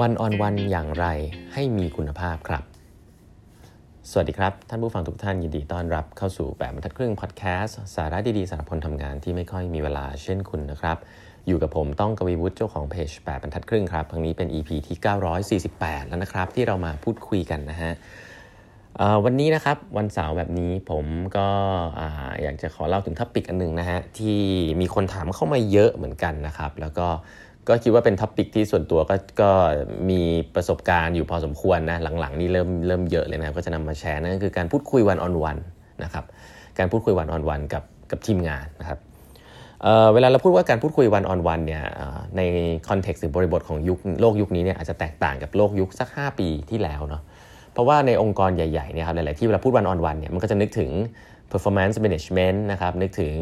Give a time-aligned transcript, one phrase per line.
[0.00, 1.06] วันออนวันอย่างไร
[1.52, 2.64] ให้มีคุณภาพครับ
[4.10, 10.96] สวัสดีครับ ท่านผู้ฟังทุกท่านยินดีต้อนรับเข้าสู่แบบบรรทัดครึ่งพอดแคสต์สาระดีๆสำหรับคนทำงานที่ไม่ค่อยมีเวลาเช่นคุณนะครับ
[11.46, 14.96] อยู่กับผมต้องกวีวุฒิเจ้าของเพจแปดบรรทัดครึ่งครับครั้งนี้เป็น EP ที่
[15.68, 17.92] 948 แล้วนะครับ ที่เรามาพูดคุยกันนะฮะ
[19.24, 21.04] วันนี้นะครับวันเสาร์แบบนี้ผม
[21.36, 21.48] ก็
[22.42, 24.38] อยากจะขอเล่าถึงท็อปิกอันหนึ่งนะฮะที่
[24.80, 27.08] มีคนถามเข้ามาเยอะเหมือนกันนะครับ แล้วก็
[27.70, 29.50] ก็คิดว่าเป็น topic ที่ส่วนตัวก็ก็
[30.10, 30.20] มี
[30.54, 35.58] ประสบการณ์อยู่พอสมควรนะหลังๆ นี่เริ่มเริ่มเยอะเลยนะก็จะนำมาแชร์นั่นก็คือการพูดคุย one on one
[36.04, 36.24] นะครับ
[36.78, 38.98] การพูดคุย one on one กับกับทีมงานนะครับ
[39.82, 41.82] เเวลาเราพูดว่าการพูดคุย one on one เนี่ย
[42.36, 42.42] ใน
[42.88, 47.22] context หรือบริบทของยุคโลกยุคนี้เนี่ยอาจจะแตกต่างกับโลกยุคสัก 5 ปีที่แล้วเนาะ
[47.72, 50.90] เพราะว่าในองค์กรใหญ่ๆเนี่ยครับหลายๆที่เวลาพูด one on one เนี่ยมันก็จะนึกถึง
[51.52, 53.34] performance management นะครับนึกถึง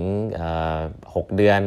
[1.14, 1.60] หกเดือน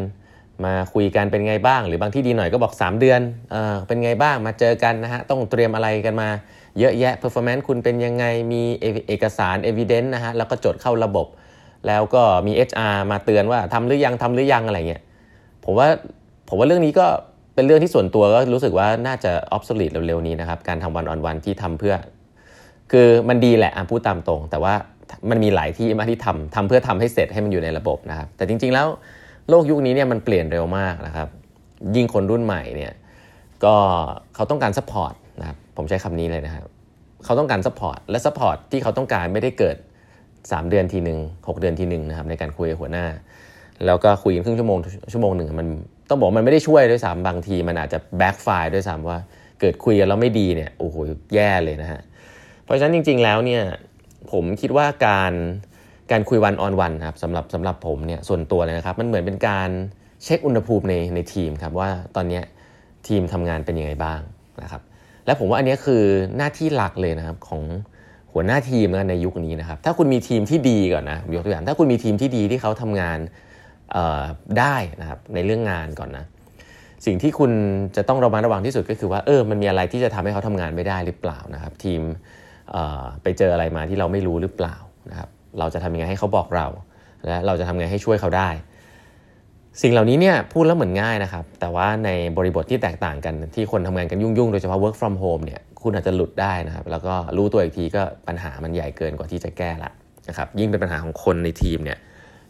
[0.65, 6.29] มาคุยกันเป็นไงบ้าง หรือบางที่ดีหน่อยก็บอก 3 เดือนเออเป็นไงบ้างมาเจอกันนะฮะต้องเตรียมอะไรกันมา
[6.79, 8.63] เยอะแยะ performance คุณเป็นยังไงมี
[9.07, 11.27] เอกสาร evidence นะฮะแล้วก็จดเข้าระบบ
[11.87, 15.01] แล้วก็มี HR มาเตือนว่าทำหรือยังทำหรือยังอะไรเงี้ย
[15.65, 15.87] ผมว่า
[16.49, 17.07] ผมว่าเรื่องนี้ก็
[17.55, 21.95] เป็นเรื่องที่ส่วนตัวก็รู้สึกว่าน่าจะ obsolete เร็วๆนี้นะครับการทำวันออนวันที่ทำเพื่อ
[22.91, 24.73] คือมันดีแหละพูดตามตรง แต่ว่า
[25.29, 28.87] มันมีหลายที่มากที่ทำทำเพื่อทำให้เสร็จให้มันอยู่ในระบบนะครับแต่จริง ๆแล้ว
[29.51, 31.27] โลกยุคนี้เนี่ยมันเปลี่ยนเร็วมากนะครับ
[31.95, 32.93] ยิ่งคนรุ่นใหม่เนี่ย
[33.63, 33.75] ก็
[34.35, 36.63] เขาต้องการ support นะครับผมใช้คำนี้เลยนะครับ
[37.25, 39.75] เขาต้องการ support และ support ที่เขาต้องการไม่ได้เกิด
[40.23, 43.05] 3 เดือนทีหนึ่ง6 เดือนทีหนึ่งนะครับในการคุยกับหัวหน้า
[43.85, 44.77] แล้วก็คุยกันครึ่งชั่วโมง
[45.13, 45.67] ชั่วโมงหนึ่งมัน
[46.09, 49.17] ต้องบอกมันไม่ได้ช่วยด้วยซ้ำบางที มันอาจจะ backfire ด้วยซ้ำว่า
[49.59, 50.95] เกิดคุยกันแล้วไม่ดีเนี่ยโอ้โห
[51.35, 52.01] แย่เลยนะฮะ
[52.63, 53.63] เพราะฉะนั้นจริง ๆแล้วเนี่ย
[54.31, 55.33] ผมคิดว่าการ
[56.11, 59.69] การคุยวันออนวันครับสำหรับสำหรับผมเนี่ยส่วนตัวเลยนะครับ มันเหมือนเป็นการ
[60.23, 62.39] เช็คอุณหภูมิในในทีมครับว่าตอนนี้
[63.07, 64.19] ทีมทำงานเป็นยังไงบ้าง
[64.61, 64.81] นะครับ
[65.25, 66.03] และผมว่าอันนี้คือ
[66.37, 67.61] หน้าที่หลักเลยนะครับของ
[68.33, 73.19] หัวหน้าทีมในยุคนี้นะครับ ถ้าคุณมีทีมที่ดีก่อนนะยกตัวอย่างถ้าคุณมีทีมที่ดีที่เขาทำงาน
[74.59, 76.25] ได้นะครับในเรื่องงานก่อนนะ
[77.05, 77.51] สิ่งที่คุณ
[77.95, 82.01] จะต้องระมัดระวังที่สุดก็คือว่าเออมันมีอะไรที่จะทำให้เขาทำงานไม่ได้หรือเปล่านะครับ ทีม
[83.23, 84.75] ไปเจออะไรมาที่เราไม่รู้หรือเปล่า
[85.09, 85.29] นะครับ
[85.59, 86.67] เราจะทำยังไงให้เขาบอกเรา
[87.25, 88.49] และเราจะทำยังไงให้ช่วยเขาได้
[89.81, 99.91] สิ่งเหล่านี้เนี่ยพูดแล้วเหมือนง่ายนะครับ แต่ว่าในบริบทที่แตกต่างกันที่คนทำงานกันยุ่งๆ โดยเฉพาะ work from home เนี่ยคุณอาจจะหลุดได้นะครับ แล้วก็รู้ตัวอีกทีก็ปัญหามันใหญ่เกินกว่าที่จะแก้ละ
[100.29, 101.97] นะครับยิ่งเป็นปัญหาของคนในทีมเนี่ย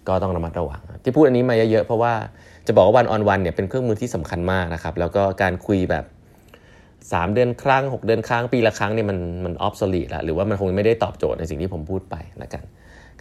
[0.07, 2.13] ก็ต้องระมัดระวัง ที่พูดอันนี้มาเยอะๆเพราะว่า
[2.67, 6.05] จะบอกว่าวันออนวันเนี่ยเป็นเครื่องมือที่สำคัญมากนะครับ แล้วก็การคุยแบบ
[6.69, 12.63] 3 เดือนครั้ง 6 เดือนครั้งปีละครั้งเนี่ยมันมันออฟสลีละหรือว่ามันคงไม่ได้ตอบโจทย์ในสิ่งที่ผมพูดไปนะกัน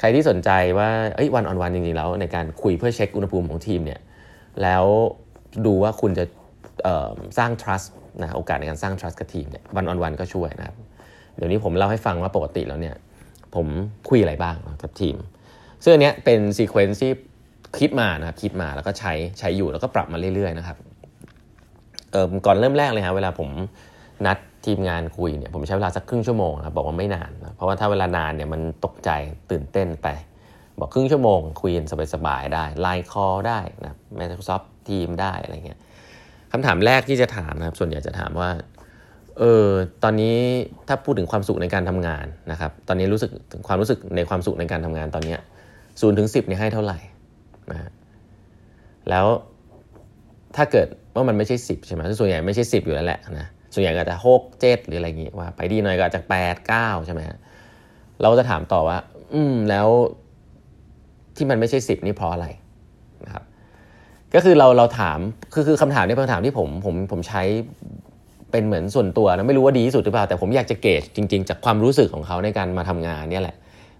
[0.01, 0.91] ใครที่สนใจว่า
[1.35, 4.01] วันออนวันจริงๆแล้วในการคุยเพื่อเช็คอุณหภูมิของทีมเนี่ย
[4.63, 4.85] แล้ว
[5.67, 6.25] ดูว่าคุณจะ
[7.39, 7.87] สร้าง trust
[8.23, 10.77] นะโอกาสในการสร้าง trust กับทีมเนี่ยวันออนวันก็ช่วยนะครับ
[11.37, 12.95] เดี๋ยวนี้ผมเล่าให้ฟังว่าปกติแล้วเนี่ย
[13.55, 13.67] ผม
[14.09, 15.17] คุยอะไรบ้างกับทีม
[15.83, 17.13] ซึ่งอันเนี้ยเป็น sequence ที่
[17.79, 20.77] คิดมานะครับคิดมาแล้วก็ใช้ใช้อยู่แล้วก็ปรับมาเรื่อยๆนะครับ
[22.47, 23.49] ก่อนเริ่มแรกเลยฮะเวลาผม
[24.27, 29.11] นัดทีมงานคุยเนี่ยผมใช้เวลาสักครึ่งชั่วโมงนะบอกว่าไม่นานนะเพราะว่าถ้าเวลานานเนี่ยมันตกใจ
[29.51, 30.09] ตื่นเต้นไป
[30.79, 35.79] บอกครึ่งชั่วโมง คุยกันสบายๆได้ Line call ได้นะ Microsoft Team ได้อะไรเงี้ย
[36.53, 38.51] คำถามแรกที่จะถามนะครับ ส่วนใหญ่จะถามว่า
[39.39, 39.67] เออ
[40.03, 40.37] ตอนนี้
[40.89, 45.37] ถ้าพูดถึงความสุขในการทำงานนะครับตอนนี้รู้สึกถึงความรู้สึกในความสุขในการทำงานตอนนี้
[46.01, 46.99] ศูนย์ถึงสิบนี่ให้เท่าไหร่
[47.71, 47.91] นะ
[49.11, 49.27] แล้ว
[50.57, 57.21] ถ้าเกิดว่ามันไม่ใช่สิบใช่ไหมส่วนใหญ่ไม่ใช่สิบอยู่แล้วแหละนะ ส่วนใหญ่ก็จะหกเจ็ดหรืออะไรอย่างงี้ว่า ไปดีหน่อยก็จากแปดเก้าใช่ไหม
[58.23, 58.99] เราจะถามต่อว่า
[59.35, 59.89] อืมแล้ว
[61.37, 62.47] ที่มันไม่ใช่สิบนี่เพราะอะไร
[63.25, 63.45] นะครับ
[64.35, 65.19] ก็คือเราเราถาม
[65.55, 67.43] คือคือคำถามนี้เป็นคำถามที่ผมผมผมใช้
[68.51, 73.57] เป็นเหมือนส่วนตัวนะไม่รู้ว่าดีที่สุดหรือเปล่า แต่ผมอยากจะเกจจริง ๆ จากความรู้สึกของเขาในการมาทำงานเนี่ยแหละ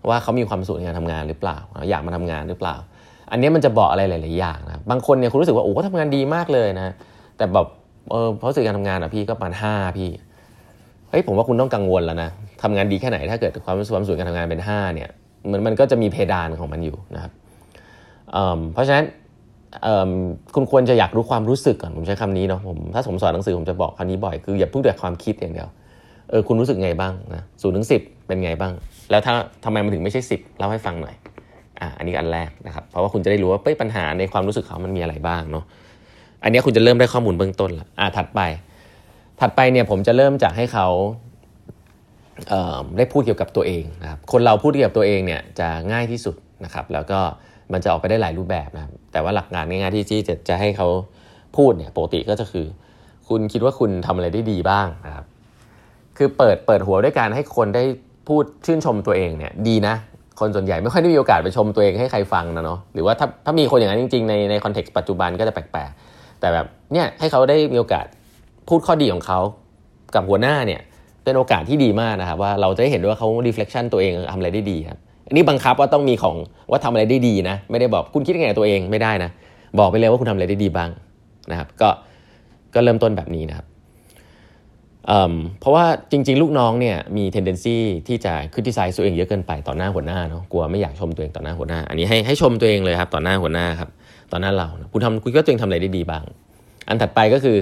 [0.09, 1.59] ว่าเขามีความสุขในการทำงานหรือเปล่า
[1.91, 2.77] อยากมาทำงานหรือเปล่า
[3.31, 6.95] อันนี้มันจะบอกอะไรหลาย ๆ อย่างนะบางคนเนี่ยคุณรู้สึกว่าโอ้เขาทำงานดีมากเลยนะ
[7.37, 7.67] แต่แบบ
[8.09, 10.11] เออเพราะสื่อการทำงานอะพี่ก็ประมาณห้าพี่
[11.11, 12.31] เฮ้ยผมว่าคุณต้องกังวลแล้วนะ
[12.63, 15.11] ทำงานดีแค่ไหนถ้าเกิดความสึกความสุขการทำงานเป็นห้าเนี่ย
[15.51, 17.33] มันมันก็จะมีเพดานของมันอยู่นะครับ
[18.33, 19.05] เเพราะฉะนั้น
[20.55, 25.69] คุณควรจะอยากรู้ความรู้สึกก่อนผมใช้คำนี้เนาะผมถ้าผมสอนหนังสือผมจะบอกคำนี้บ่อยคืออย่าพูดแต่ความคิดอย่างเดียว
[26.31, 28.73] เออคุณรู้สึกไงบ้างนะศูนย์ถึงสิบเป็นไงบ้าง
[29.11, 29.33] แล้วถ้า
[29.65, 31.15] ทำไมมันถึงไม่ใช่สิบเล่าให้ฟังหน่อย
[31.81, 35.65] อ่าอันนี้อันแรกนะครับเพราะว่าคุณจะได้รู้ว่าปัญหาในความรู้สึกเขามันมีอะไรบ้างเนาะ
[36.43, 38.41] อันนี้คุณจะเริ่มได้ข้อมูลเบื้องต้นละอ่าถัดไป
[39.41, 40.89] ถัดไปเนี่ยผมจะเริ่มจากให้เขา
[42.49, 47.19] เได้พูดเกี่ยวกับตัวเองนะครับคนเราพูดเกี่ยวกับตัวเองเนี่ยจะง่ายที่สุดนะครับ แล้วก็
[47.73, 50.89] มันจะออกไปได้หลายรูปแบบนะครับแต่ว่าหลักงานง่ายๆที่ที่จะจะให้เขา
[51.57, 52.67] พูดเนี่ยปกติก็จะคือ
[53.29, 55.27] คุณคิดว่าคุณทำอะไรได้ดีบ้างนะครับ
[56.17, 57.85] คือเปิดเปิดหัวด้วยการให้คนได้
[58.29, 59.95] พูดชื่นชมตัวเองเนี่ยดีนะ
[60.41, 66.10] คนส่วนใหญ่ไม่ค่อยได้มีโอกาสไปชมตัวเองให้ใครฟังนะเนาะหรือว่าถ้าถ้ามีคนอย่างนั้นจริงๆในในคอนเท็กซ์ปัจจุบันก็จะแปลกๆ
[66.41, 68.07] แต่แบบเนี่ยให้เขาได้มีโอกาส
[68.69, 69.41] พูดข้อดีของเขา
[70.15, 70.81] กับหัวหน้าเนี่ย
[71.25, 76.37] เป็นโอกาสที่ดีมากนะครับว่าเราจะได้เห็นว่าเขา reflection ตัวเองทำอะไรได้ดีครับอันนี้บังคับว่าต้องมีของ
[76.71, 79.31] ว่าทำอะไรได้ดีนะ ไม่ได้บอกคุณคิดยังไงตัวเองไม่ได้นะ
[79.79, 80.91] บอกไปเลยว่าคุณทำอะไรได้ดีบ้าง
[81.51, 81.89] นะครับ ก็
[82.75, 83.67] ก็เริ่มต้นแบบนี้นะครับ
[85.61, 87.77] เพราะว่าจริง ๆ ลูกน้องเนี่ยมี tendency
[88.09, 93.89] ที่จะ criticize ตัวเองเยอะเกินไปต่อหน้าหัวหน้าเนาะกลัวไม่อยากชมตัวเองต่อหน้าหัวหน้า อันนี้ให้ให้ชมตัวเองเลยครับต่อหน้าหัวหน้าครับ
[94.33, 96.23] ต่อหน้าเราคุณทำคุณก็ตัวเองทำอะไรได้ดีบ้าง
[96.89, 97.59] อันถัดไปก็คือ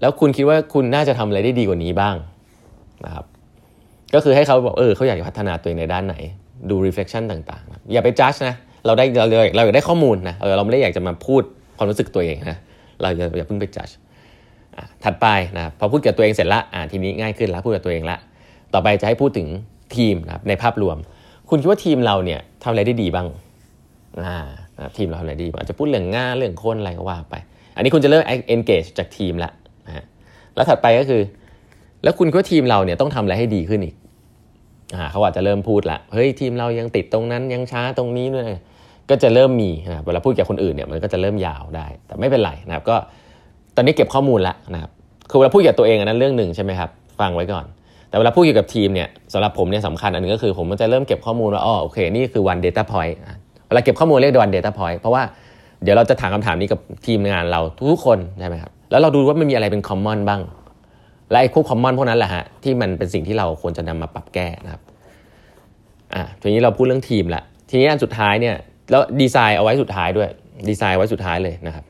[0.00, 2.16] แล้วคุณคิดว่าคุณน่าจะทำอะไรได้ดีกว่านี้บ้าง
[3.04, 3.24] นะครับ
[4.14, 6.14] ก็คือให้เขาบอกเออเขาอยากจะพัฒนาตัวเองในด้านไหน
[6.70, 8.54] ดู reflection ต่างๆ อย่าไป judge นะ
[8.86, 9.26] เราได้เรา
[9.56, 11.42] เราอยากได้ข้อมูลนะเออเราไม่ได้อยากจะมาพูด
[11.76, 12.58] ความรู้สึกตัวเองนะ
[13.00, 13.92] เราอย่าอย่าเพิ่งไป judge
[15.04, 15.26] ถัดไป
[15.58, 18.16] นะพอพูดกับตัวเองเสร็จละอ่าทีนี้ง่ายขึ้นแล้วพูดกับตัวเองละ
[18.74, 19.48] ต่อไปจะให้พูดถึง
[19.96, 20.96] ทีมนะในภาพรวม
[21.48, 23.26] คุณคิดว่าทีมเราเนี่ยทำอะไรได้ดีบ้าง
[24.96, 27.34] ทีมเราทำอะไรดีบ้างอาจจะพูดเรื่องงานเรื่องคนอะไรก็ว่าไป
[27.76, 28.22] อันนี้คุณจะเริ่ม
[28.54, 29.50] engage จากทีมละ
[29.86, 30.04] นะ
[30.54, 31.22] แล้วถัดไปก็คือ
[32.02, 33.94] แล้วคุณคิดว่าทีมเราเนี่ยต้องทำอะไรให้ดีขึ้นอีก
[34.94, 38.46] อ่าเขาอาจจะเริ่มพูดละเฮ้ยทีมเรายังติดตรงนั้นยังช้าตรงนี้ด้วย
[39.10, 42.96] ก็จะเริ่มมีนะเวลาพูดกับคนอื่นเนี่ยมันก็จะเริ่มยาวได้ แต่ไม่เป็นไรนะครับก็
[43.76, 44.90] ตอนนี้เก็บข้อมูลแล้วนะครับ
[45.30, 46.90] คือเวลาพูดกับตัวเองอันนั้นเรื่องหนึ่งใช่ไหมครับ
[47.20, 47.64] ฟังไว้ก่อน
[48.08, 53.14] แต่เวลาพูดเกี่ยวกับทีมเนี่ยสำหรับผมเนี่ยสำคัญอันนึงก็คือผมมันจะเริ่มเก็บข้อมูลว่าอ๋อโอเคนี่คือ one data point
[53.66, 55.22] เวลาเก็บข้อมูลเรียก one data point เพราะว่า
[55.82, 57.60] เดี๋ยวเราจะถามคำถามนี้กับทีมงานเรา
[57.92, 60.40] ทุกคนใช่ไหมครับแล้วเราดูว่ามันมีอะไรเป็น common บ้าง
[61.30, 64.82] และไอ้พวก common พวกนั้นแหละฮะที่มันเป็นสิ่งที่เราควรจะนำมาปรับแก้นะครับ
[66.14, 68.54] อ่าทีนี้เราพูดเรื่องทีมละทีนี้อันสุดท้ายเนี่ย
[68.90, 70.28] แล้วดีไซน์เอาไว้สุดท้ายด้วย
[70.68, 71.84] ดีไซน์ไว้สุดท้ายเลยนะครับ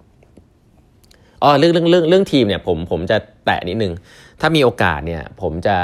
[1.42, 3.16] อ๋อเรื่องเรื่องเรื่องเรื่องทีมเนี่ยผมผมจะ
[3.46, 3.92] แตะนิดนึง
[4.40, 5.76] ถ้ามีโอกาสเนี่ยผมจะ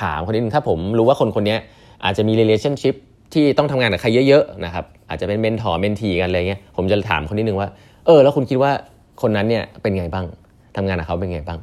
[0.00, 1.56] ถามคนนิดนึงถ้าผมรู้ว่าคนคนนี้
[2.04, 2.94] อาจจะมี relationship
[3.32, 7.68] ที่ต้องทำงานกับใครเยอะๆนะครับอาจจะเป็น mentor mentee กันอะไรเงี้ยผมจะถามคนนิดนึงว่า
[8.06, 8.72] เออ แล้วคุณคิดว่า
[9.22, 10.24] คนนั้นเนี่ยเป็นไงบ้าง
[10.76, 11.58] ทำงานกับเขาเป็นไงบ้าง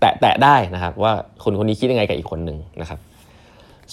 [0.00, 1.12] แตะแตะได้นะครับว่า
[1.44, 2.98] คนคนนี้คิดยังไงกับอีกคนหนึ่งนะครับ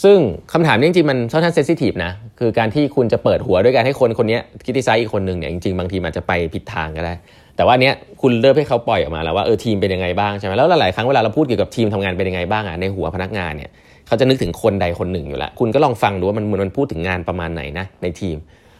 [0.03, 0.17] ซึ่ง
[0.53, 7.13] คำถามนี้จริงๆมันค่อนข้าง sensitive นะคือการที่คุณจะเปิดหัวด้วยการให้คนคนนี้ criticize อีกคนหนึ่งเนี่ยจริงๆบางทีมันจะไปผิดทางก็ได้
[7.61, 13.69] แต่ว่าเนี้ยคุณเริ่มให้เขาปล่อยออกมาแล้วว่าเออทีมเป็นยังไงบ้างใช่ไหมแล้วหลายครั้งเวลาเราพูดเกี่ยวกับทีมทำงานเป็นยังไงบ้างอะในหัวพนักงานเนี่ย
[14.07, 18.37] เขาจะนึกถึงคนใดคนหนึ่งอยู่แล้วคุณก็ลองฟังดูว่ามันมันพูดถึงงานประมาณไหนนะในทีม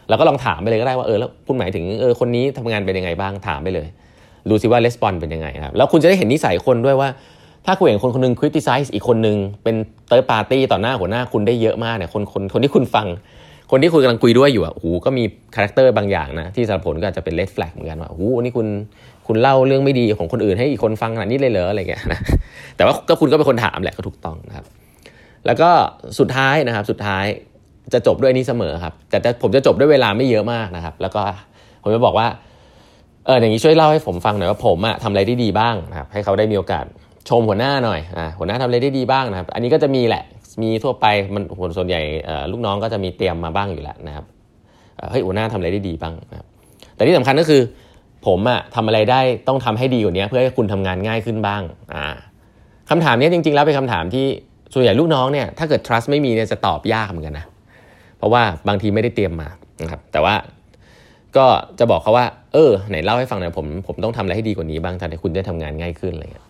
[0.08, 3.86] แล้วก็ลองถามไปเลยก็ได้ว่าเออแล้วคุณหมายถึงเออคนนี้ทำงานเป็นยังไงบ้างถามไปเลย
[4.50, 7.08] ดูซิว่า respond เป็นยังไงครับแล้วคุณจะได้เห็นนิสัยคนด้วยว่า
[7.66, 9.76] ถ้าคุณเห็นคนคนนึง criticize อีกคนนึงเป็น
[10.08, 13.06] third party ต่อหน้าหัวหน้าคุณได้เยอะมากเนี่ยคนคนคนที่คุณฟัง
[13.74, 15.24] คนที่คุณกำลังคุยด้วยอยู่อะโหก็มี
[15.54, 18.66] character บางอย่างนะที่สำหรับผมก็อาจจะเป็น red flag เหมือนกันว่าโหนี่คุณ
[19.26, 22.20] คุณเล่าเรื่องไม่ดีของคนอื่นให้อีกคนฟังขนาดนี้เลยเหรออะไรเงี้ยนะ
[22.76, 24.66] แต่ว่าก็คุณก็เป็นคนถามแหละก็ถูกต้องนะครับ
[25.46, 25.70] แล้วก็
[26.18, 27.24] สุดท้ายนะครับสุดท้าย
[27.92, 31.22] จะจบด้วยนี้เสมอครับ แต่ผมจะจบด้วยเวลาไม่เยอะมากนะครับ แล้วก็
[31.82, 32.26] ผมจะบอกว่า
[33.26, 36.84] เอออย่างนี้ช่วยเล่าให้ผมฟังหน่อยว่าผมอะทำอะไรได้ดีบ้างนะครับให้เขาได้มีโอกาส
[37.28, 40.22] ชมหัวหน้าหน่อยอ่าหัวหน้าทำอะไรได้ดีบ้างนะครับ อันนี้ก็จะมีแหละ
[40.62, 41.42] มีทั่วไปมัน
[41.78, 42.02] ส่วนใหญ่
[42.52, 44.24] ลูกน้องก็จะมีเตรียมมาบ้างอยู่แล้วนะครับ
[45.10, 46.46] เฮ้ยหัวหน้าทำอะไรได้ดีบ้างนะครับ
[46.94, 47.62] แต่ที่สำคัญก็คือ
[48.26, 51.62] ผมอะทำอะไรได้ต้องทำให้ดีกว่านี้เพื่อให้คุณทำงานง่ายขึ้นบ้าง
[51.94, 52.06] อ่า
[52.90, 54.26] คำถามนี้จริงๆ แล้วเป็นคำถามที่
[54.74, 57.46] ส่วนใหญ่ลูกน้องเนี่ยถ้าเกิด trust ไม่มีเนี่ยจะตอบยากเหมือนกันนะ
[58.18, 59.48] เพราะว่าบางทีไม่ได้เตรียมมา
[59.82, 60.34] นะครับแต่ว่า
[61.36, 61.46] ก็
[61.78, 66.46] จะบอกเขาว่า เออไหนเล่าให้ฟังหน่อยผมผมต้องทำอะไรให้ดีกว่านี้บ้างทำให้คุณได้ทำงานง่ายขึ้นอะไรเงี้ย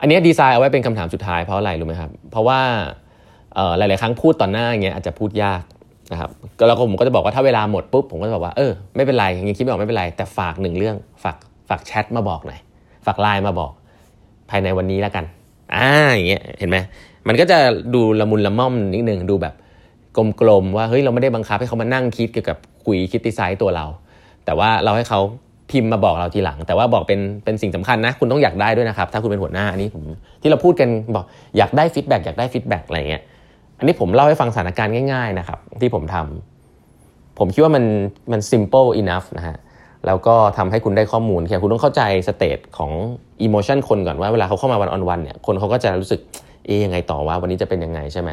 [0.00, 2.60] อันนี้ดีไซน์เอาไว้เป็นคำถามสุดท้ายเพราะอะไรรู้ไหมครับ เพราะว่า
[3.78, 5.62] หลาย ๆ ครั้งพูดต่อหน้าอย่างเงี้ยอาจจะพูดยาก
[6.12, 11.36] นะครับก็แล้วผมก็จะบอกว่าถ้าเวลาหมดปุ๊บผมก็จะบอกว่าเออไม่เป็นไรยังคิดไม่ออกไม่เป็นไร แต่ฝากหนึ่งเรื่องฝาก
[11.68, 12.60] ฝากแชทมาบอกหน่อย
[13.06, 13.72] ฝากไลน์มาบอก
[14.50, 15.24] ภายในวันนี้แล้วกัน
[15.74, 16.76] อ่าอย่างเงี้ยเห็นไหม
[17.28, 17.58] มันก็จะ
[17.94, 19.54] ดูละมุนละม่อมนิดนึงดูแบบ
[20.40, 23.86] กลมๆว่าเฮ้ยเราไม่ได้บังคับให้เขามานั่งคิดเกี่ยวกับคุยคิดดีไซน์ตัวเรา
[24.44, 25.20] แต่ว่าเราให้เขา
[25.70, 30.02] พิมพ์มาบอกเราทีหลัง แต่ว่าบอกเป็นเป็นสิ่งสำคัญนะ คุณต้องอยากได้ด้วยนะครับ ถ้าคุณเป็นหัวหน้าอันี่ผม
[30.42, 31.24] ที่เราพูดกันบอก
[31.56, 33.22] อยากได้ feedback อยากได้ feedback อะไรเงี้ย
[33.78, 37.84] อันนี้ผมเล่าให้ฟังสถานการณ์ง่ายๆนะครับ ที่ผมทำผมคิดว่ามัน
[38.32, 39.56] มัน simple enough นะฮะ
[40.06, 42.90] แล้วก็ทำให้คุณได้ข้อมูลแค่คุณต้องเข้าใจ state ของ
[43.42, 46.20] emotion คนก่อนว่าเวลาเขาเข้ามา one on one เนี่ยคนเขาก็จะรู้สึก
[46.66, 48.30] เอ๊ยังไงต่อว่าวันนี้จะเป็นยังไงใช่ไหม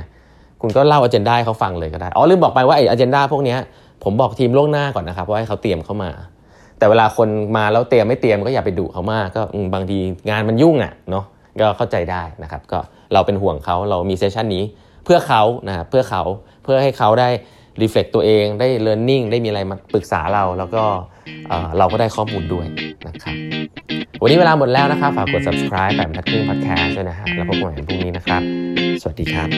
[0.62, 3.56] คุณก็เล่า agenda ให้เขาฟังเลยก็ได้อ๋อลืมบอกไปว่าไอ้ agenda พวกนี้
[4.04, 6.10] ผมบอกทีมล่วงหน้าก่อนนะครับว่าให้เขาเตรียมเข้ามา
[6.86, 9.42] แต่เวลาคนมาแล้วเตรียมไม่เตรียมก็อย่าไปดุเขามากก็
[9.74, 10.00] บางที
[10.30, 11.26] งานมันยุ่งอะเนาะ
[11.62, 12.80] ก็เข้าใจได้นะครับ ก็
[13.14, 14.64] เราเป็นห่วงเขาเรามีเซสชันนี้
[15.06, 16.24] เพื่อเขานะครับเพื่อเขา
[16.64, 17.30] เพื่อให้เขาได้
[17.82, 20.84] รีเฟล็กตัวเองได้เรียนรู้ได้มีอะไรมาปรึกษาเรา แล้วก็
[21.78, 22.66] เราก็ได้ข้อมูลด้วย
[23.08, 23.36] นะครับ
[24.22, 28.42] วันนี้เวลาหมดแล้วนะครับ ฝากกด subscribe แบบทัดครึ่ง podcast ด้วยนะฮะแล้วพบกันใหม่พรุ่งนี้นะครับ
[29.02, 29.50] สวัสดีครับ